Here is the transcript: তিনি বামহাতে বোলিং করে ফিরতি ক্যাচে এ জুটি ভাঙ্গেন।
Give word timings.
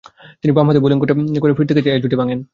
তিনি 0.41 0.51
বামহাতে 0.57 0.79
বোলিং 0.83 0.97
করে 1.43 1.53
ফিরতি 1.57 1.73
ক্যাচে 1.75 1.89
এ 1.95 2.01
জুটি 2.03 2.15
ভাঙ্গেন। 2.21 2.39